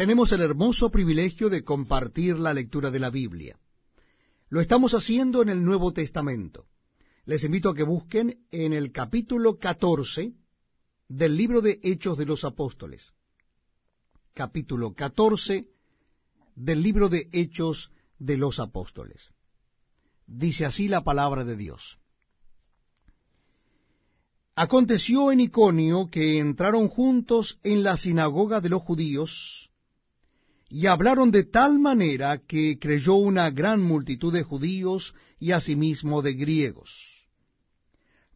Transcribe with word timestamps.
tenemos 0.00 0.32
el 0.32 0.40
hermoso 0.40 0.90
privilegio 0.90 1.50
de 1.50 1.62
compartir 1.62 2.38
la 2.38 2.54
lectura 2.54 2.90
de 2.90 2.98
la 2.98 3.10
Biblia. 3.10 3.58
Lo 4.48 4.62
estamos 4.62 4.94
haciendo 4.94 5.42
en 5.42 5.50
el 5.50 5.62
Nuevo 5.62 5.92
Testamento. 5.92 6.64
Les 7.26 7.44
invito 7.44 7.68
a 7.68 7.74
que 7.74 7.82
busquen 7.82 8.46
en 8.50 8.72
el 8.72 8.92
capítulo 8.92 9.58
14 9.58 10.32
del 11.06 11.36
libro 11.36 11.60
de 11.60 11.80
Hechos 11.82 12.16
de 12.16 12.24
los 12.24 12.46
Apóstoles. 12.46 13.12
Capítulo 14.32 14.94
14 14.94 15.68
del 16.54 16.82
libro 16.82 17.10
de 17.10 17.28
Hechos 17.30 17.90
de 18.18 18.38
los 18.38 18.58
Apóstoles. 18.58 19.28
Dice 20.26 20.64
así 20.64 20.88
la 20.88 21.04
palabra 21.04 21.44
de 21.44 21.56
Dios. 21.56 21.98
Aconteció 24.54 25.30
en 25.30 25.40
Iconio 25.40 26.08
que 26.10 26.38
entraron 26.38 26.88
juntos 26.88 27.60
en 27.62 27.82
la 27.82 27.98
sinagoga 27.98 28.62
de 28.62 28.70
los 28.70 28.82
judíos, 28.82 29.69
y 30.70 30.86
hablaron 30.86 31.32
de 31.32 31.42
tal 31.42 31.80
manera 31.80 32.38
que 32.38 32.78
creyó 32.78 33.16
una 33.16 33.50
gran 33.50 33.82
multitud 33.82 34.32
de 34.32 34.44
judíos 34.44 35.14
y 35.40 35.50
asimismo 35.50 36.22
de 36.22 36.34
griegos. 36.34 37.26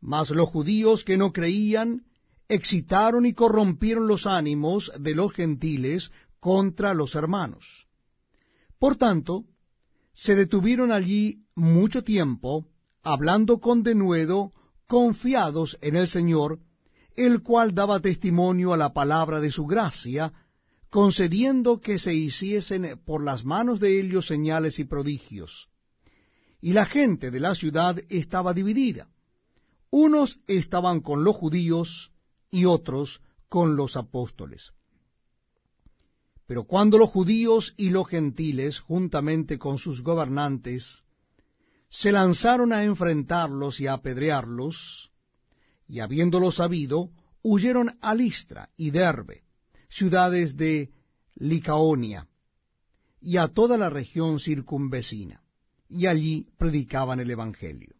Mas 0.01 0.31
los 0.31 0.49
judíos 0.49 1.05
que 1.05 1.17
no 1.17 1.33
creían 1.33 2.03
excitaron 2.49 3.25
y 3.25 3.35
corrompieron 3.35 4.09
los 4.09 4.27
ánimos 4.27 4.91
de 4.99 5.15
los 5.15 5.33
gentiles 5.33 6.11
contra 6.41 6.93
los 6.93 7.15
hermanos. 7.15 7.65
Por 8.81 8.97
tanto, 8.97 9.45
se 10.13 10.35
detuvieron 10.35 10.91
allí 10.91 11.45
mucho 11.55 12.03
tiempo, 12.03 12.67
hablando 13.03 13.61
con 13.61 13.85
denuedo 13.85 14.53
confiados 14.89 15.79
en 15.81 15.95
el 15.95 16.09
Señor, 16.09 16.59
el 17.17 17.43
cual 17.43 17.75
daba 17.75 18.01
testimonio 18.01 18.73
a 18.73 18.77
la 18.77 18.93
palabra 18.93 19.41
de 19.41 19.53
su 19.53 19.67
gracia, 19.67 20.33
concediendo 20.95 21.81
que 21.81 21.99
se 21.99 22.15
hiciesen 22.15 23.01
por 23.05 23.21
las 23.21 23.45
manos 23.45 23.81
de 23.81 23.99
ellos 23.99 24.29
señales 24.29 24.79
y 24.79 24.85
prodigios. 24.85 25.69
Y 26.61 26.73
la 26.73 26.87
gente 26.87 27.33
de 27.33 27.41
la 27.41 27.57
ciudad 27.57 27.99
estaba 28.11 28.55
dividida. 28.55 29.09
Unos 29.91 30.39
estaban 30.47 31.01
con 31.01 31.25
los 31.25 31.35
judíos 31.35 32.13
y 32.49 32.67
otros 32.67 33.23
con 33.49 33.75
los 33.75 33.97
apóstoles. 33.97 34.73
Pero 36.47 36.63
cuando 36.63 36.97
los 36.97 37.11
judíos 37.11 37.75
y 37.77 37.91
los 37.91 38.07
gentiles, 38.07 38.79
juntamente 38.79 39.59
con 39.59 39.79
sus 39.79 40.01
gobernantes, 40.01 41.03
se 41.91 42.13
lanzaron 42.13 42.73
a 42.73 42.85
enfrentarlos 42.85 43.81
y 43.81 43.89
a 43.89 43.95
apedrearlos, 43.95 45.11
y 45.89 45.99
habiéndolo 45.99 46.53
sabido, 46.53 47.11
huyeron 47.43 47.91
a 48.01 48.15
Listra 48.15 48.71
y 48.77 48.93
Derbe, 48.93 49.44
ciudades 49.97 50.57
de 50.57 50.91
Licaonia, 51.37 52.27
y 53.21 53.37
a 53.37 53.47
toda 53.47 53.79
la 53.79 53.91
región 53.91 54.41
circunvecina, 54.41 55.43
y 55.89 56.07
allí 56.07 56.49
predicaban 56.59 57.21
el 57.21 57.31
Evangelio. 57.31 57.95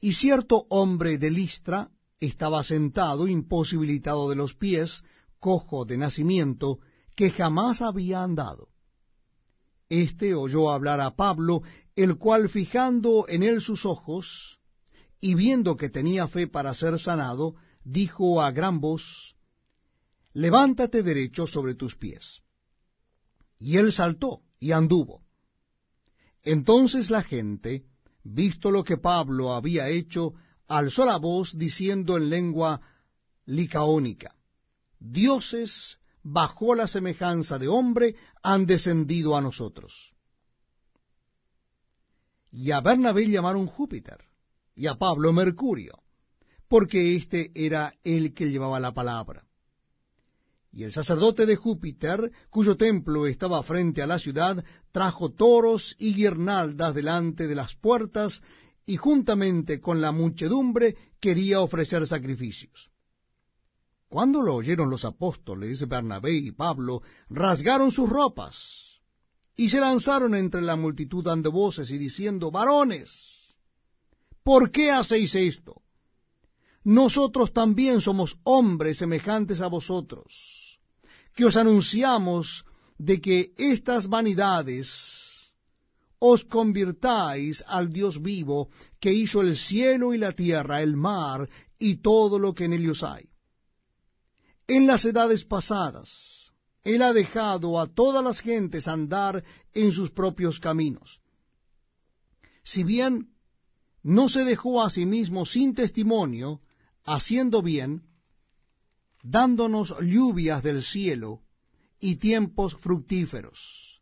Y 0.00 0.14
cierto 0.14 0.66
hombre 0.68 1.18
de 1.18 1.30
Listra 1.30 1.90
estaba 2.18 2.64
sentado, 2.64 3.28
imposibilitado 3.28 4.28
de 4.28 4.34
los 4.34 4.54
pies, 4.54 5.04
cojo 5.38 5.84
de 5.84 5.98
nacimiento, 5.98 6.80
que 7.14 7.30
jamás 7.30 7.80
había 7.80 8.24
andado. 8.24 8.70
Este 9.88 10.34
oyó 10.34 10.70
hablar 10.70 11.00
a 11.00 11.14
Pablo, 11.14 11.62
el 11.94 12.16
cual 12.16 12.48
fijando 12.48 13.26
en 13.28 13.44
él 13.44 13.60
sus 13.60 13.86
ojos, 13.86 14.58
y 15.20 15.34
viendo 15.34 15.76
que 15.76 15.90
tenía 15.90 16.26
fe 16.26 16.48
para 16.48 16.74
ser 16.74 16.98
sanado, 16.98 17.54
dijo 17.84 18.42
a 18.42 18.50
gran 18.50 18.80
voz, 18.80 19.36
Levántate 20.32 21.02
derecho 21.02 21.46
sobre 21.46 21.74
tus 21.74 21.96
pies. 21.96 22.42
Y 23.58 23.76
él 23.76 23.92
saltó 23.92 24.42
y 24.58 24.72
anduvo. 24.72 25.22
Entonces 26.42 27.10
la 27.10 27.22
gente, 27.22 27.84
visto 28.22 28.70
lo 28.70 28.84
que 28.84 28.96
Pablo 28.96 29.52
había 29.52 29.88
hecho, 29.88 30.34
alzó 30.68 31.04
la 31.04 31.18
voz 31.18 31.56
diciendo 31.58 32.16
en 32.16 32.30
lengua 32.30 32.80
licaónica, 33.44 34.34
Dioses 34.98 35.98
bajo 36.22 36.74
la 36.74 36.86
semejanza 36.86 37.58
de 37.58 37.68
hombre, 37.68 38.16
han 38.42 38.66
descendido 38.66 39.36
a 39.36 39.40
nosotros. 39.40 40.12
Y 42.52 42.70
a 42.72 42.80
Bernabé 42.80 43.28
llamaron 43.28 43.66
Júpiter, 43.66 44.24
y 44.74 44.86
a 44.86 44.96
Pablo 44.96 45.32
Mercurio, 45.32 46.02
porque 46.68 47.16
éste 47.16 47.50
era 47.54 47.94
el 48.04 48.34
que 48.34 48.50
llevaba 48.50 48.80
la 48.80 48.92
palabra. 48.92 49.46
Y 50.72 50.84
el 50.84 50.92
sacerdote 50.92 51.46
de 51.46 51.56
Júpiter, 51.56 52.30
cuyo 52.48 52.76
templo 52.76 53.26
estaba 53.26 53.62
frente 53.62 54.02
a 54.02 54.06
la 54.06 54.18
ciudad, 54.18 54.64
trajo 54.92 55.30
toros 55.30 55.96
y 55.98 56.14
guirnaldas 56.14 56.94
delante 56.94 57.48
de 57.48 57.54
las 57.56 57.74
puertas, 57.74 58.42
y 58.86 58.96
juntamente 58.96 59.80
con 59.80 60.00
la 60.00 60.12
muchedumbre 60.12 60.96
quería 61.20 61.60
ofrecer 61.60 62.06
sacrificios. 62.06 62.90
Cuando 64.08 64.42
lo 64.42 64.56
oyeron 64.56 64.90
los 64.90 65.04
apóstoles, 65.04 65.86
Bernabé 65.86 66.32
y 66.34 66.50
Pablo 66.50 67.02
rasgaron 67.28 67.92
sus 67.92 68.08
ropas 68.08 69.00
y 69.54 69.68
se 69.68 69.78
lanzaron 69.78 70.34
entre 70.34 70.62
la 70.62 70.74
multitud 70.74 71.22
dando 71.22 71.52
voces 71.52 71.90
y 71.92 71.98
diciendo, 71.98 72.50
varones, 72.50 73.54
¿por 74.42 74.70
qué 74.72 74.90
hacéis 74.90 75.34
esto? 75.36 75.82
Nosotros 76.82 77.52
también 77.52 78.00
somos 78.00 78.38
hombres 78.42 78.98
semejantes 78.98 79.60
a 79.60 79.68
vosotros, 79.68 80.59
que 81.34 81.44
os 81.44 81.56
anunciamos 81.56 82.64
de 82.98 83.20
que 83.20 83.52
estas 83.56 84.06
vanidades 84.06 85.54
os 86.18 86.44
convirtáis 86.44 87.64
al 87.66 87.92
Dios 87.92 88.20
vivo, 88.20 88.68
que 89.00 89.12
hizo 89.12 89.40
el 89.40 89.56
cielo 89.56 90.12
y 90.12 90.18
la 90.18 90.32
tierra, 90.32 90.82
el 90.82 90.96
mar 90.96 91.48
y 91.78 91.96
todo 91.96 92.38
lo 92.38 92.54
que 92.54 92.64
en 92.66 92.74
ellos 92.74 93.02
hay 93.02 93.30
en 94.70 94.86
las 94.86 95.04
edades 95.04 95.44
pasadas, 95.44 96.52
Él 96.84 97.02
ha 97.02 97.12
dejado 97.12 97.80
a 97.80 97.88
todas 97.88 98.22
las 98.22 98.40
gentes 98.40 98.86
andar 98.86 99.42
en 99.74 99.90
sus 99.90 100.12
propios 100.12 100.60
caminos. 100.60 101.20
Si 102.62 102.84
bien 102.84 103.30
no 104.04 104.28
se 104.28 104.44
dejó 104.44 104.80
a 104.80 104.88
sí 104.88 105.06
mismo 105.06 105.44
sin 105.44 105.74
testimonio, 105.74 106.60
haciendo 107.04 107.62
bien, 107.62 108.04
dándonos 109.22 109.94
lluvias 110.00 110.62
del 110.62 110.82
cielo 110.82 111.42
y 112.00 112.16
tiempos 112.16 112.76
fructíferos, 112.76 114.00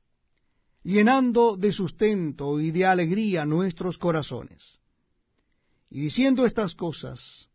llenando 0.82 1.56
de 1.56 1.72
sustento 1.72 2.60
y 2.60 2.70
de 2.70 2.86
alegría 2.86 3.44
nuestros 3.44 3.98
corazones. 3.98 4.78
Y 5.90 6.00
diciendo 6.00 6.46
estas 6.46 6.74
cosas, 6.74 7.48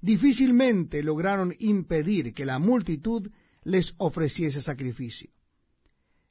difícilmente 0.00 1.02
lograron 1.02 1.54
impedir 1.58 2.34
que 2.34 2.44
la 2.44 2.58
multitud 2.58 3.28
les 3.64 3.94
ofreciese 3.98 4.60
sacrificio. 4.60 5.30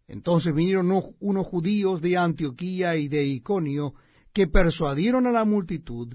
Entonces 0.08 0.54
vinieron 0.54 0.90
unos 1.20 1.48
judíos 1.48 2.02
de 2.02 2.16
Antioquía 2.16 2.96
y 2.96 3.10
de 3.10 3.26
Iconio 3.26 3.94
que 4.32 4.48
persuadieron 4.48 5.28
a 5.28 5.32
la 5.32 5.44
multitud, 5.44 6.14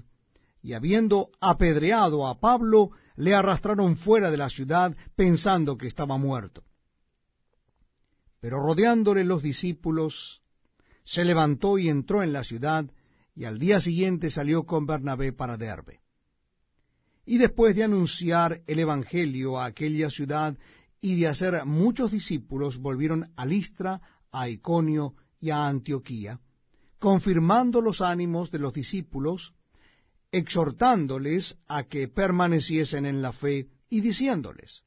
y 0.63 0.73
habiendo 0.73 1.29
apedreado 1.41 2.25
a 2.25 2.39
Pablo, 2.39 2.91
le 3.17 3.35
arrastraron 3.35 3.97
fuera 3.97 4.31
de 4.31 4.37
la 4.37 4.49
ciudad 4.49 4.95
pensando 5.13 5.77
que 5.77 5.87
estaba 5.87 6.17
muerto. 6.17 6.63
Pero 8.39 8.61
rodeándole 8.61 9.25
los 9.25 9.43
discípulos, 9.43 10.41
se 11.03 11.25
levantó 11.25 11.77
y 11.77 11.89
entró 11.89 12.23
en 12.23 12.31
la 12.31 12.45
ciudad, 12.45 12.89
y 13.35 13.43
al 13.43 13.59
día 13.59 13.81
siguiente 13.81 14.31
salió 14.31 14.63
con 14.63 14.85
Bernabé 14.85 15.33
para 15.33 15.57
Derbe. 15.57 15.99
Y 17.25 17.39
después 17.39 17.75
de 17.75 17.83
anunciar 17.83 18.61
el 18.65 18.79
Evangelio 18.79 19.59
a 19.59 19.65
aquella 19.65 20.09
ciudad 20.09 20.57
y 21.01 21.19
de 21.19 21.27
hacer 21.27 21.65
muchos 21.65 22.11
discípulos, 22.11 22.77
volvieron 22.77 23.33
a 23.35 23.45
Listra, 23.45 24.01
a 24.31 24.47
Iconio 24.47 25.15
y 25.41 25.49
a 25.49 25.67
Antioquía, 25.67 26.39
confirmando 26.99 27.81
los 27.81 27.99
ánimos 27.99 28.49
de 28.49 28.59
los 28.59 28.71
discípulos, 28.71 29.53
exhortándoles 30.33 31.55
a 31.67 31.83
que 31.83 32.09
permaneciesen 32.09 33.05
en 33.05 33.21
la 33.21 33.31
fe 33.31 33.69
y 33.89 34.01
diciéndoles, 34.01 34.83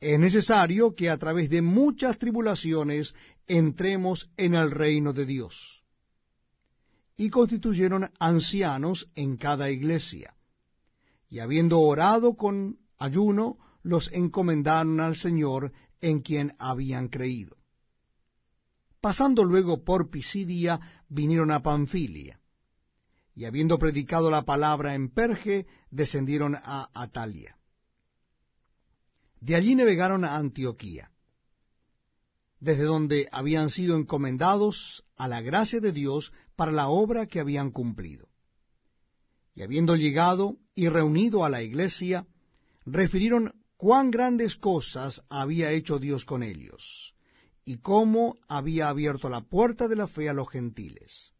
es 0.00 0.18
necesario 0.18 0.94
que 0.94 1.10
a 1.10 1.18
través 1.18 1.50
de 1.50 1.60
muchas 1.60 2.18
tribulaciones 2.18 3.14
entremos 3.46 4.30
en 4.38 4.54
el 4.54 4.70
reino 4.70 5.12
de 5.12 5.26
Dios. 5.26 5.84
Y 7.18 7.28
constituyeron 7.28 8.10
ancianos 8.18 9.10
en 9.14 9.36
cada 9.36 9.70
iglesia 9.70 10.34
y 11.30 11.38
habiendo 11.38 11.78
orado 11.80 12.34
con 12.34 12.78
ayuno, 12.98 13.56
los 13.82 14.12
encomendaron 14.12 15.00
al 15.00 15.16
Señor 15.16 15.72
en 16.00 16.20
quien 16.20 16.54
habían 16.58 17.08
creído. 17.08 17.56
Pasando 19.00 19.44
luego 19.44 19.84
por 19.84 20.10
Pisidia, 20.10 21.04
vinieron 21.08 21.52
a 21.52 21.62
Panfilia, 21.62 22.39
y 23.40 23.46
habiendo 23.46 23.78
predicado 23.78 24.30
la 24.30 24.42
palabra 24.42 24.94
en 24.94 25.08
Perge, 25.08 25.66
descendieron 25.90 26.56
a 26.56 26.90
Atalia. 26.92 27.56
De 29.40 29.54
allí 29.54 29.74
navegaron 29.74 30.26
a 30.26 30.36
Antioquía. 30.36 31.10
desde 32.58 32.82
donde 32.82 33.28
habían 33.32 33.70
sido 33.70 33.96
encomendados 33.96 35.06
a 35.16 35.26
la 35.26 35.40
gracia 35.40 35.80
de 35.80 35.92
Dios 35.92 36.34
para 36.54 36.70
la 36.70 36.88
obra 36.88 37.24
que 37.24 37.40
habían 37.40 37.70
cumplido. 37.70 38.28
Y 39.54 39.62
habiendo 39.62 39.96
llegado 39.96 40.58
y 40.74 40.90
reunido 40.90 41.42
a 41.42 41.48
la 41.48 41.62
iglesia, 41.62 42.26
refirieron 42.84 43.54
cuán 43.78 44.10
grandes 44.10 44.56
cosas 44.56 45.24
había 45.30 45.70
hecho 45.70 45.98
Dios 45.98 46.26
con 46.26 46.42
ellos, 46.42 47.14
y 47.64 47.78
cómo 47.78 48.36
había 48.48 48.90
abierto 48.90 49.30
la 49.30 49.40
puerta 49.40 49.88
de 49.88 49.96
la 49.96 50.08
fe 50.08 50.28
a 50.28 50.34
los 50.34 50.50
gentiles. 50.50 51.32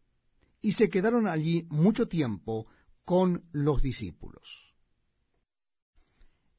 Y 0.61 0.73
se 0.73 0.89
quedaron 0.89 1.27
allí 1.27 1.67
mucho 1.71 2.07
tiempo 2.07 2.67
con 3.05 3.45
los 3.53 3.83
discípulos. 3.83 4.71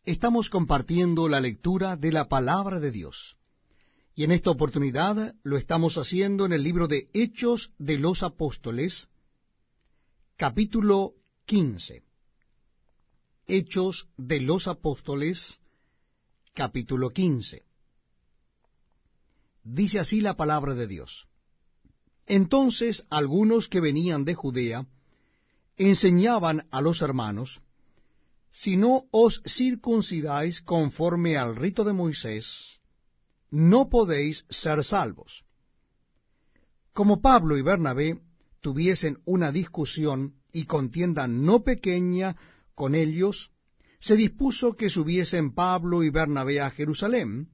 Estamos 0.03 0.49
compartiendo 0.49 1.29
la 1.29 1.39
lectura 1.39 1.95
de 1.95 2.11
la 2.11 2.27
palabra 2.27 2.79
de 2.79 2.91
Dios. 2.91 3.37
Y 4.15 4.23
en 4.23 4.31
esta 4.31 4.49
oportunidad 4.49 5.35
lo 5.43 5.57
estamos 5.57 5.97
haciendo 5.97 6.45
en 6.45 6.53
el 6.53 6.63
libro 6.63 6.87
de 6.87 7.09
Hechos 7.13 7.71
de 7.77 7.97
los 7.97 8.23
Apóstoles, 8.23 9.09
capítulo 10.35 11.13
15. 11.45 12.03
Hechos 13.47 14.09
de 14.17 14.41
los 14.41 14.67
Apóstoles, 14.67 15.61
capítulo 16.53 17.11
15. 17.11 17.63
Dice 19.63 19.99
así 19.99 20.19
la 20.21 20.35
palabra 20.35 20.73
de 20.73 20.87
Dios. 20.87 21.27
Entonces 22.31 23.05
algunos 23.09 23.67
que 23.67 23.81
venían 23.81 24.23
de 24.23 24.35
Judea 24.35 24.87
enseñaban 25.75 26.65
a 26.71 26.79
los 26.79 27.01
hermanos, 27.01 27.59
si 28.53 28.77
no 28.77 29.03
os 29.11 29.43
circuncidáis 29.45 30.61
conforme 30.61 31.35
al 31.35 31.57
rito 31.57 31.83
de 31.83 31.91
Moisés, 31.91 32.79
no 33.49 33.89
podéis 33.89 34.45
ser 34.49 34.81
salvos. 34.85 35.43
Como 36.93 37.19
Pablo 37.19 37.57
y 37.57 37.63
Bernabé 37.63 38.21
tuviesen 38.61 39.19
una 39.25 39.51
discusión 39.51 40.35
y 40.53 40.63
contienda 40.67 41.27
no 41.27 41.65
pequeña 41.65 42.37
con 42.75 42.95
ellos, 42.95 43.51
se 43.99 44.15
dispuso 44.15 44.77
que 44.77 44.89
subiesen 44.89 45.53
Pablo 45.53 46.01
y 46.01 46.09
Bernabé 46.09 46.61
a 46.61 46.71
Jerusalén, 46.71 47.49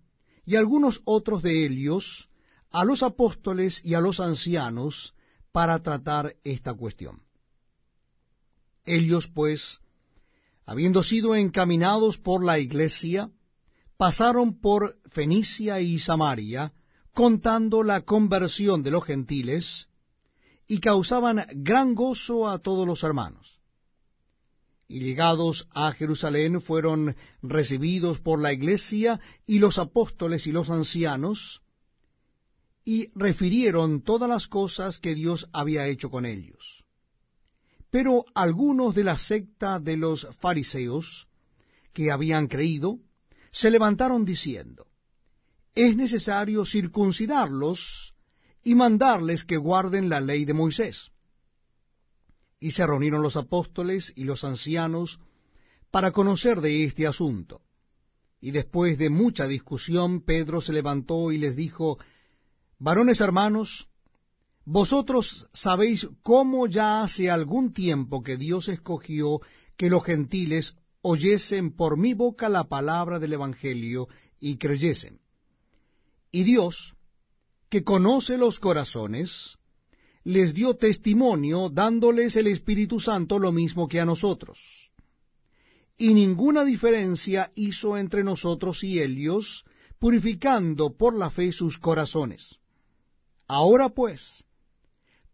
y 0.46 0.56
algunos 0.56 1.02
otros 1.04 1.42
de 1.42 1.66
ellos 1.66 2.30
a 2.72 2.84
los 2.86 3.04
apóstoles 3.04 3.82
y 3.84 3.94
a 3.94 4.02
los 4.02 4.20
ancianos 4.20 5.14
para 5.52 5.82
tratar 5.82 6.36
esta 6.44 6.74
cuestión. 6.74 7.22
Ellos, 8.86 9.28
pues, 9.28 9.80
habiendo 10.66 11.04
sido 11.04 11.36
encaminados 11.36 12.18
por 12.18 12.44
la 12.44 12.60
iglesia, 12.60 13.30
pasaron 13.98 14.60
por 14.60 14.98
Fenicia 15.08 15.82
y 15.82 16.00
Samaria, 16.00 16.74
contando 17.14 17.84
la 17.84 18.02
conversión 18.02 18.84
de 18.84 18.92
los 18.92 19.04
gentiles, 19.04 19.90
y 20.68 20.80
causaban 20.80 21.46
gran 21.56 21.96
gozo 21.96 22.48
a 22.48 22.60
todos 22.60 22.86
los 22.86 23.04
hermanos. 23.04 23.60
Y 24.88 25.00
llegados 25.00 25.68
a 25.72 25.92
Jerusalén 25.92 26.62
fueron 26.62 27.16
recibidos 27.42 28.20
por 28.20 28.42
la 28.42 28.54
iglesia 28.54 29.20
y 29.46 29.60
los 29.60 29.78
apóstoles 29.78 30.48
y 30.48 30.52
los 30.52 30.70
ancianos, 30.70 31.62
y 32.88 33.12
refirieron 33.16 34.00
todas 34.00 34.30
las 34.30 34.48
cosas 34.48 34.98
que 34.98 35.14
Dios 35.14 35.50
había 35.52 35.88
hecho 35.88 36.10
con 36.10 36.26
ellos. 36.26 36.86
Pero 37.90 38.24
algunos 38.34 38.96
de 38.96 39.04
la 39.04 39.18
secta 39.18 39.82
de 39.82 39.98
los 39.98 40.26
fariseos, 40.40 41.28
que 41.92 42.12
habían 42.12 42.48
creído, 42.48 43.00
se 43.52 43.72
levantaron 43.72 44.24
diciendo, 44.24 44.88
es 45.76 45.98
necesario 45.98 46.64
circuncidarlos 46.64 48.14
y 48.64 48.74
mandarles 48.74 49.44
que 49.44 49.58
guarden 49.58 50.08
la 50.08 50.22
ley 50.22 50.46
de 50.46 50.54
Moisés. 50.54 51.12
Y 52.62 52.72
se 52.72 52.88
reunieron 52.88 53.22
los 53.22 53.36
apóstoles 53.36 54.14
y 54.16 54.24
los 54.24 54.46
ancianos 54.46 55.20
para 55.92 56.14
conocer 56.14 56.62
de 56.62 56.86
este 56.86 57.06
asunto. 57.06 57.64
Y 58.40 58.52
después 58.52 58.98
de 58.98 59.10
mucha 59.10 59.46
discusión, 59.46 60.22
Pedro 60.22 60.62
se 60.62 60.72
levantó 60.72 61.34
y 61.34 61.38
les 61.38 61.58
dijo, 61.58 61.98
Varones 62.80 63.22
hermanos, 63.22 63.90
vosotros 64.64 65.48
sabéis 65.52 66.08
cómo 66.22 66.68
ya 66.68 67.02
hace 67.02 67.32
algún 67.32 67.74
tiempo 67.74 68.22
que 68.22 68.38
Dios 68.38 68.68
escogió 68.68 69.42
que 69.76 69.90
los 69.90 70.04
gentiles 70.04 70.76
oyesen 71.02 71.76
por 71.76 71.98
mi 71.98 72.14
boca 72.14 72.50
la 72.50 72.66
palabra 72.66 73.18
del 73.18 73.34
Evangelio 73.34 74.08
y 74.40 74.58
creyesen. 74.58 75.20
Y 76.32 76.44
Dios, 76.44 76.94
que 77.70 77.84
conoce 77.84 78.38
los 78.38 78.60
corazones, 78.60 79.58
les 80.24 80.54
dio 80.54 80.76
testimonio 80.76 81.70
dándoles 81.70 82.36
el 82.36 82.46
Espíritu 82.46 83.00
Santo 83.00 83.40
lo 83.40 83.52
mismo 83.52 83.88
que 83.88 84.00
a 84.00 84.06
nosotros. 84.06 84.60
Y 85.98 86.14
ninguna 86.14 86.64
diferencia 86.64 87.52
hizo 87.56 87.98
entre 87.98 88.24
nosotros 88.24 88.84
y 88.84 89.00
ellos, 89.00 89.66
purificando 89.98 90.96
por 90.96 91.16
la 91.16 91.32
fe 91.32 91.52
sus 91.52 91.80
corazones. 91.80 92.60
Ahora 93.48 93.90
pues, 93.90 94.44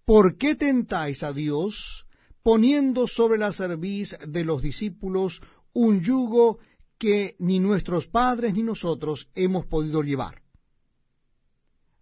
¿por 0.06 0.38
qué 0.38 0.56
tentáis 0.56 1.24
a 1.24 1.34
Dios 1.34 2.06
poniendo 2.44 3.08
sobre 3.08 3.38
la 3.38 3.54
cerviz 3.54 4.18
de 4.28 4.44
los 4.44 4.62
discípulos 4.62 5.42
un 5.74 6.02
yugo 6.02 6.60
que 6.98 7.36
ni 7.40 7.60
nuestros 7.60 8.08
padres 8.08 8.54
ni 8.54 8.64
nosotros 8.64 9.30
hemos 9.34 9.66
podido 9.66 10.04
llevar. 10.04 10.42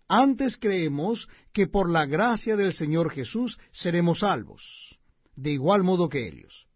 Antes 0.08 0.58
creemos 0.58 1.30
que 1.54 1.68
por 1.68 1.90
la 1.90 2.06
gracia 2.06 2.58
del 2.58 2.74
Señor 2.74 3.12
Jesús 3.12 3.58
seremos 3.72 4.20
salvos, 4.20 5.00
de 5.36 5.52
igual 5.52 5.84
modo 5.84 6.10
que 6.10 6.28
ellos. 6.28 6.68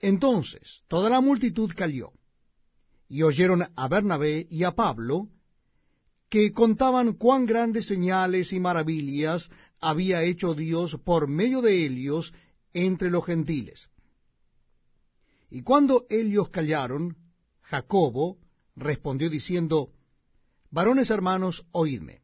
Entonces 0.00 0.82
toda 0.88 1.08
la 1.08 1.20
multitud 1.20 1.72
cayó, 1.74 2.12
y 3.08 3.22
oyeron 3.22 3.64
a 3.74 3.88
Bernabé 3.88 4.46
y 4.50 4.64
a 4.64 4.72
Pablo, 4.72 5.28
que 6.28 6.52
contaban 6.52 7.14
cuán 7.14 7.46
grandes 7.46 7.86
señales 7.86 8.52
y 8.52 8.60
maravillas 8.60 9.50
había 9.80 10.22
hecho 10.22 10.54
Dios 10.54 10.98
por 11.04 11.28
medio 11.28 11.62
de 11.62 11.86
ellos 11.86 12.32
entre 12.72 13.10
los 13.10 13.24
gentiles. 13.24 13.88
Y 15.50 15.62
cuando 15.62 16.06
ellos 16.10 16.48
callaron, 16.50 17.16
Jacobo 17.62 18.38
respondió 18.74 19.30
diciendo, 19.30 19.92
Varones 20.70 21.10
hermanos, 21.10 21.66
oídme. 21.72 22.22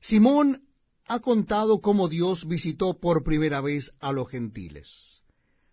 Simón 0.00 0.68
ha 1.06 1.20
contado 1.20 1.80
cómo 1.80 2.08
Dios 2.08 2.46
visitó 2.46 3.00
por 3.00 3.24
primera 3.24 3.60
vez 3.60 3.92
a 4.00 4.12
los 4.12 4.28
gentiles, 4.28 5.22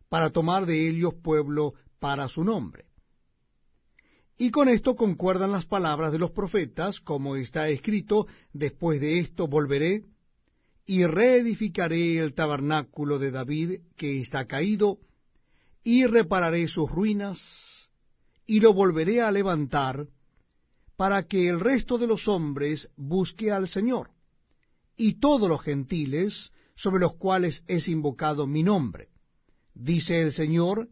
para 0.09 0.31
tomar 0.31 0.65
de 0.65 0.89
ellos 0.89 1.13
pueblo 1.15 1.73
para 1.99 2.27
su 2.27 2.43
nombre. 2.43 2.85
Y 4.43 4.51
con 4.51 4.67
esto 4.67 4.97
concuerdan 4.97 5.53
las 5.53 5.65
palabras 5.65 6.11
de 6.11 6.19
los 6.19 6.31
profetas, 6.31 6.99
como 6.99 7.37
está 7.37 7.69
escrito, 7.69 8.27
después 8.51 8.99
de 8.99 9.19
esto 9.19 9.47
volveré 9.47 10.03
y 10.85 11.05
reedificaré 11.05 12.17
el 12.17 12.33
tabernáculo 12.33 13.19
de 13.19 13.31
David 13.31 13.79
que 13.95 14.19
está 14.19 14.45
caído, 14.45 14.99
y 15.81 16.07
repararé 16.07 16.67
sus 16.67 16.91
ruinas, 16.91 17.89
y 18.45 18.59
lo 18.59 18.73
volveré 18.73 19.21
a 19.21 19.31
levantar, 19.31 20.07
para 20.97 21.23
que 21.23 21.47
el 21.47 21.61
resto 21.61 21.97
de 21.97 22.07
los 22.07 22.27
hombres 22.27 22.91
busque 22.97 23.49
al 23.49 23.69
Señor, 23.69 24.09
y 24.97 25.21
todos 25.21 25.47
los 25.47 25.61
gentiles 25.61 26.51
sobre 26.75 26.99
los 26.99 27.15
cuales 27.15 27.63
es 27.67 27.87
invocado 27.87 28.45
mi 28.45 28.61
nombre. 28.61 29.07
Dice 29.73 30.21
el 30.21 30.33
Señor, 30.33 30.89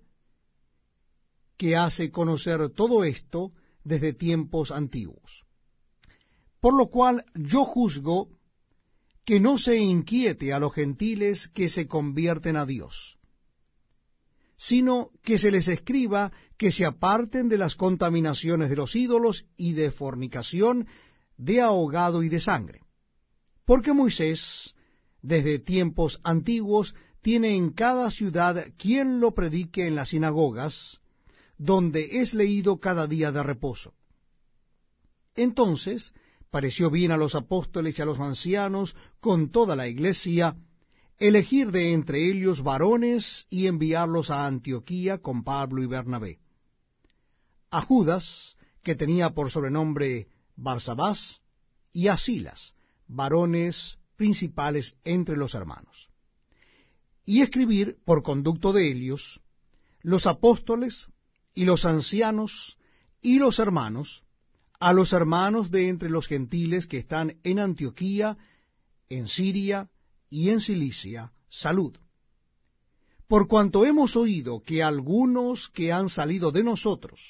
que 1.61 1.75
hace 1.75 2.09
conocer 2.09 2.71
todo 2.71 3.03
esto 3.03 3.51
desde 3.83 4.13
tiempos 4.13 4.71
antiguos. 4.71 5.45
Por 6.59 6.75
lo 6.75 6.87
cual 6.87 7.23
yo 7.35 7.65
juzgo 7.65 8.29
que 9.23 9.39
no 9.39 9.59
se 9.59 9.77
inquiete 9.77 10.53
a 10.53 10.59
los 10.59 10.73
gentiles 10.73 11.49
que 11.49 11.69
se 11.69 11.85
convierten 11.85 12.55
a 12.57 12.65
Dios, 12.65 13.19
sino 14.57 15.11
que 15.21 15.37
se 15.37 15.51
les 15.51 15.67
escriba 15.67 16.31
que 16.57 16.71
se 16.71 16.83
aparten 16.83 17.47
de 17.47 17.59
las 17.59 17.75
contaminaciones 17.75 18.71
de 18.71 18.77
los 18.77 18.95
ídolos 18.95 19.45
y 19.55 19.73
de 19.73 19.91
fornicación, 19.91 20.87
de 21.37 21.61
ahogado 21.61 22.23
y 22.23 22.29
de 22.29 22.39
sangre. 22.39 22.79
Porque 23.65 23.93
Moisés, 23.93 24.73
desde 25.21 25.59
tiempos 25.59 26.19
antiguos, 26.23 26.95
tiene 27.21 27.55
en 27.55 27.69
cada 27.69 28.09
ciudad 28.09 28.65
quien 28.79 29.19
lo 29.19 29.35
predique 29.35 29.85
en 29.85 29.93
las 29.93 30.09
sinagogas, 30.09 31.00
donde 31.61 32.21
es 32.21 32.33
leído 32.33 32.79
cada 32.79 33.05
día 33.05 33.31
de 33.31 33.43
reposo. 33.43 33.93
Entonces 35.35 36.11
pareció 36.49 36.89
bien 36.89 37.11
a 37.11 37.17
los 37.17 37.35
apóstoles 37.35 37.97
y 37.97 38.01
a 38.01 38.05
los 38.05 38.19
ancianos, 38.19 38.95
con 39.19 39.51
toda 39.51 39.75
la 39.75 39.87
iglesia, 39.87 40.55
elegir 41.19 41.69
de 41.71 41.93
entre 41.93 42.27
ellos 42.31 42.63
varones 42.63 43.45
y 43.51 43.67
enviarlos 43.67 44.31
a 44.31 44.47
Antioquía 44.47 45.19
con 45.19 45.43
Pablo 45.43 45.83
y 45.83 45.85
Bernabé. 45.85 46.39
A 47.69 47.81
Judas, 47.81 48.57
que 48.81 48.95
tenía 48.95 49.29
por 49.29 49.51
sobrenombre 49.51 50.29
Barsabás 50.55 51.41
y 51.93 52.07
a 52.07 52.17
Silas, 52.17 52.73
varones 53.07 53.99
principales 54.15 54.95
entre 55.03 55.37
los 55.37 55.53
hermanos. 55.53 56.09
Y 57.23 57.43
escribir 57.43 57.99
por 58.03 58.23
conducto 58.23 58.73
de 58.73 58.91
ellos 58.91 59.41
los 60.01 60.25
apóstoles 60.25 61.07
y 61.53 61.65
los 61.65 61.85
ancianos 61.85 62.77
y 63.21 63.39
los 63.39 63.59
hermanos, 63.59 64.23
a 64.79 64.93
los 64.93 65.13
hermanos 65.13 65.69
de 65.69 65.89
entre 65.89 66.09
los 66.09 66.27
gentiles 66.27 66.87
que 66.87 66.97
están 66.97 67.37
en 67.43 67.59
Antioquía, 67.59 68.37
en 69.09 69.27
Siria 69.27 69.89
y 70.29 70.49
en 70.49 70.59
Cilicia, 70.59 71.31
salud. 71.49 71.95
Por 73.27 73.47
cuanto 73.47 73.85
hemos 73.85 74.15
oído 74.15 74.61
que 74.63 74.83
algunos 74.83 75.69
que 75.69 75.91
han 75.91 76.09
salido 76.09 76.51
de 76.51 76.63
nosotros, 76.63 77.21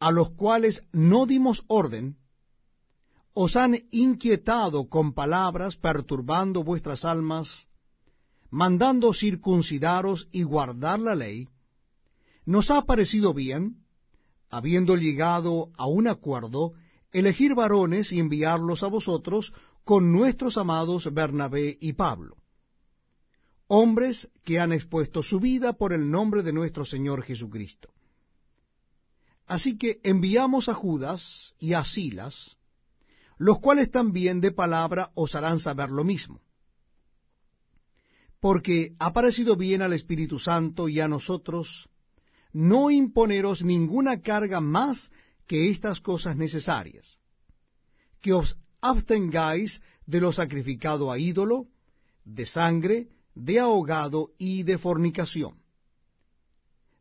a 0.00 0.10
los 0.10 0.30
cuales 0.30 0.82
no 0.92 1.26
dimos 1.26 1.62
orden, 1.68 2.16
os 3.34 3.56
han 3.56 3.78
inquietado 3.90 4.88
con 4.88 5.12
palabras, 5.12 5.76
perturbando 5.76 6.64
vuestras 6.64 7.04
almas, 7.04 7.68
mandando 8.50 9.14
circuncidaros 9.14 10.28
y 10.32 10.42
guardar 10.42 10.98
la 11.00 11.14
ley, 11.14 11.48
nos 12.44 12.70
ha 12.70 12.82
parecido 12.82 13.34
bien, 13.34 13.76
habiendo 14.50 14.96
llegado 14.96 15.70
a 15.76 15.86
un 15.86 16.08
acuerdo, 16.08 16.72
elegir 17.12 17.54
varones 17.54 18.12
y 18.12 18.18
enviarlos 18.18 18.82
a 18.82 18.88
vosotros 18.88 19.52
con 19.84 20.12
nuestros 20.12 20.56
amados 20.56 21.12
Bernabé 21.12 21.76
y 21.80 21.92
Pablo, 21.92 22.36
hombres 23.66 24.30
que 24.44 24.60
han 24.60 24.72
expuesto 24.72 25.22
su 25.22 25.40
vida 25.40 25.72
por 25.74 25.92
el 25.92 26.10
nombre 26.10 26.42
de 26.42 26.52
nuestro 26.52 26.84
Señor 26.84 27.22
Jesucristo. 27.22 27.90
Así 29.46 29.76
que 29.76 30.00
enviamos 30.02 30.68
a 30.68 30.74
Judas 30.74 31.54
y 31.58 31.74
a 31.74 31.84
Silas, 31.84 32.56
los 33.38 33.58
cuales 33.58 33.90
también 33.90 34.40
de 34.40 34.52
palabra 34.52 35.10
os 35.14 35.34
harán 35.34 35.58
saber 35.58 35.90
lo 35.90 36.04
mismo. 36.04 36.40
Porque 38.40 38.94
ha 38.98 39.12
parecido 39.12 39.56
bien 39.56 39.82
al 39.82 39.92
Espíritu 39.92 40.38
Santo 40.38 40.88
y 40.88 41.00
a 41.00 41.08
nosotros 41.08 41.88
no 42.52 42.90
imponeros 42.90 43.64
ninguna 43.64 44.20
carga 44.20 44.60
más 44.60 45.10
que 45.46 45.70
estas 45.70 46.00
cosas 46.00 46.36
necesarias, 46.36 47.18
que 48.20 48.32
os 48.32 48.58
abstengáis 48.80 49.82
de 50.06 50.20
lo 50.20 50.32
sacrificado 50.32 51.10
a 51.10 51.18
ídolo, 51.18 51.68
de 52.24 52.46
sangre, 52.46 53.08
de 53.34 53.58
ahogado 53.58 54.32
y 54.38 54.62
de 54.62 54.78
fornicación, 54.78 55.62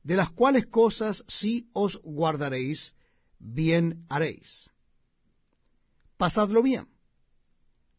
de 0.04 0.16
las 0.16 0.32
cuales 0.32 0.68
cosas 0.68 1.24
si 1.28 1.70
os 1.74 2.02
guardaréis, 2.04 2.96
bien 3.40 4.06
haréis. 4.10 4.70
Pasadlo 6.18 6.62
bien. 6.62 6.88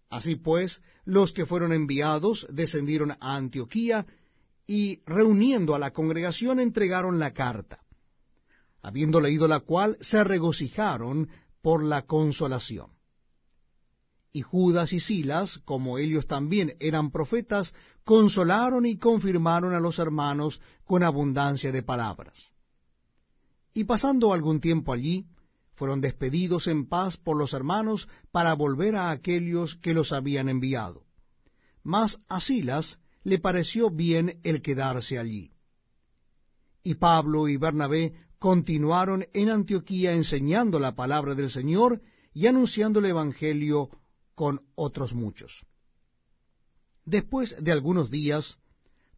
Así 0.08 0.36
pues, 0.36 0.82
los 1.04 1.32
que 1.32 1.46
fueron 1.46 1.72
enviados 1.72 2.46
descendieron 2.50 3.12
a 3.12 3.36
Antioquía 3.36 4.06
y 4.66 5.02
reuniendo 5.06 5.74
a 5.74 5.78
la 5.78 5.92
congregación 5.92 6.60
entregaron 6.60 7.18
la 7.18 7.32
carta. 7.32 7.80
Habiendo 8.82 9.20
leído 9.20 9.46
la 9.48 9.60
cual, 9.60 9.96
se 10.00 10.24
regocijaron 10.24 11.28
por 11.60 11.84
la 11.84 12.02
consolación 12.02 12.90
y 14.32 14.40
Judas 14.42 14.92
y 14.92 15.00
Silas, 15.00 15.58
como 15.64 15.98
ellos 15.98 16.26
también 16.26 16.74
eran 16.80 17.10
profetas, 17.10 17.74
consolaron 18.04 18.86
y 18.86 18.96
confirmaron 18.96 19.74
a 19.74 19.80
los 19.80 19.98
hermanos 19.98 20.60
con 20.84 21.02
abundancia 21.02 21.70
de 21.70 21.82
palabras. 21.82 22.52
Y 23.74 23.84
pasando 23.84 24.32
algún 24.32 24.60
tiempo 24.60 24.92
allí, 24.92 25.26
fueron 25.74 26.00
despedidos 26.00 26.66
en 26.66 26.88
paz 26.88 27.16
por 27.16 27.36
los 27.36 27.52
hermanos 27.52 28.08
para 28.30 28.54
volver 28.54 28.96
a 28.96 29.10
aquellos 29.10 29.76
que 29.76 29.94
los 29.94 30.12
habían 30.12 30.48
enviado. 30.48 31.04
Mas 31.82 32.20
a 32.28 32.40
Silas 32.40 33.00
le 33.24 33.38
pareció 33.38 33.90
bien 33.90 34.40
el 34.42 34.62
quedarse 34.62 35.18
allí. 35.18 35.52
Y 36.82 36.94
Pablo 36.94 37.48
y 37.48 37.56
Bernabé 37.56 38.14
continuaron 38.38 39.26
en 39.32 39.50
Antioquía 39.50 40.12
enseñando 40.12 40.80
la 40.80 40.94
palabra 40.94 41.34
del 41.34 41.50
Señor 41.50 42.02
y 42.34 42.46
anunciando 42.46 42.98
el 42.98 43.06
Evangelio 43.06 43.88
con 44.34 44.60
otros 44.74 45.14
muchos. 45.14 45.64
Después 47.04 47.56
de 47.62 47.72
algunos 47.72 48.10
días, 48.10 48.58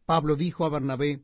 Pablo 0.05 0.35
dijo 0.35 0.65
a 0.65 0.69
Bernabé, 0.69 1.23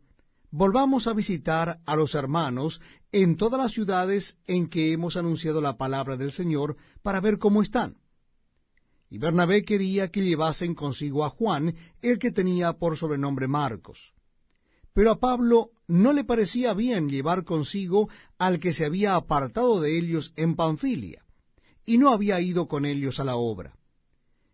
Volvamos 0.49 1.07
a 1.07 1.13
visitar 1.13 1.79
a 1.85 1.95
los 1.95 2.13
hermanos 2.13 2.81
en 3.13 3.37
todas 3.37 3.61
las 3.61 3.71
ciudades 3.71 4.37
en 4.47 4.67
que 4.67 4.91
hemos 4.91 5.15
anunciado 5.15 5.61
la 5.61 5.77
palabra 5.77 6.17
del 6.17 6.33
Señor 6.33 6.75
para 7.01 7.21
ver 7.21 7.37
cómo 7.37 7.61
están. 7.61 8.00
Y 9.11 9.19
Bernabé 9.19 9.63
quería 9.63 10.09
que 10.09 10.23
llevasen 10.23 10.73
consigo 10.73 11.23
a 11.23 11.29
Juan, 11.29 11.75
el 12.01 12.17
que 12.17 12.31
tenía 12.31 12.73
por 12.73 12.97
sobrenombre 12.97 13.47
Marcos. 13.47 14.13
Pero 14.93 15.11
a 15.11 15.19
Pablo 15.19 15.69
no 15.87 16.13
le 16.13 16.23
parecía 16.23 16.73
bien 16.73 17.09
llevar 17.09 17.43
consigo 17.43 18.09
al 18.39 18.59
que 18.59 18.73
se 18.73 18.85
había 18.85 19.15
apartado 19.15 19.79
de 19.79 19.95
ellos 19.99 20.33
en 20.35 20.55
Panfilia, 20.55 21.23
y 21.85 21.99
no 21.99 22.11
había 22.11 22.41
ido 22.41 22.67
con 22.67 22.85
ellos 22.85 23.19
a 23.19 23.23
la 23.23 23.35
obra 23.35 23.75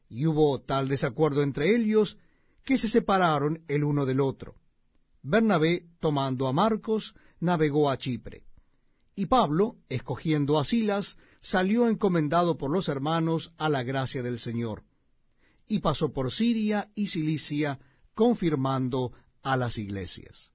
y 0.10 0.26
hubo 0.26 0.62
tal 0.62 0.88
desacuerdo 0.88 1.44
entre 1.44 1.76
ellos 1.76 2.18
que 2.64 2.78
se 2.78 2.88
separaron 2.88 3.64
el 3.68 3.84
uno 3.84 4.06
del 4.06 4.20
otro. 4.20 4.56
Bernabé, 5.22 5.86
tomando 6.00 6.48
a 6.48 6.54
Marcos, 6.54 7.16
navegó 7.40 7.90
a 7.90 7.98
Chipre. 7.98 8.44
Y 9.16 9.26
Pablo, 9.26 9.78
escogiendo 9.90 10.60
a 10.60 10.66
Silas, 10.66 11.18
salió 11.48 11.88
encomendado 11.88 12.58
por 12.58 12.70
los 12.72 12.90
hermanos 12.90 13.54
a 13.58 13.70
la 13.70 13.84
gracia 13.84 14.22
del 14.22 14.38
Señor. 14.38 14.84
Y 15.66 15.80
pasó 15.80 16.12
por 16.12 16.32
Siria 16.32 16.92
y 16.94 17.08
Cilicia, 17.08 17.80
confirmando 18.14 19.14
a 19.44 19.56
las 19.56 19.78
iglesias. 19.78 20.52